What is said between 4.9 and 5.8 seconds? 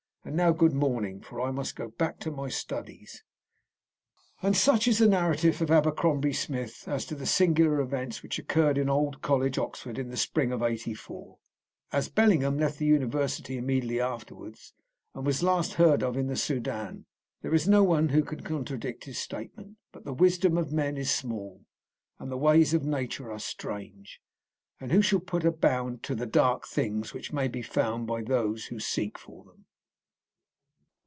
the narrative of